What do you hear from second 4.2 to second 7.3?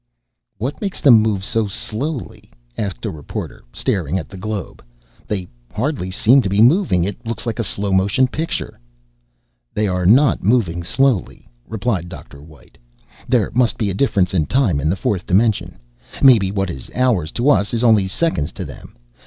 the globe. "They hardly seem to be moving. It